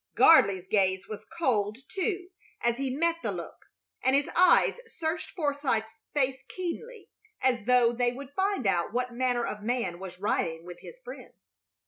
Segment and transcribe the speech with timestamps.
[0.17, 3.67] Gardley's gaze was cold, too, as he met the look,
[4.01, 9.45] and his eyes searched Forsythe's face keenly, as though they would find out what manner
[9.45, 11.33] of man was riding with his friend.